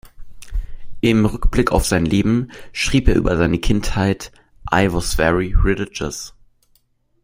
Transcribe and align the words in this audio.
Im 1.01 1.27
Rückblick 1.27 1.71
auf 1.71 1.85
sein 1.85 2.07
Leben 2.07 2.47
schrieb 2.73 3.07
er 3.07 3.13
über 3.13 3.37
seine 3.37 3.59
Kindheit: 3.59 4.31
"I 4.73 4.87
was 4.91 5.13
very 5.13 5.53
religious. 5.55 6.33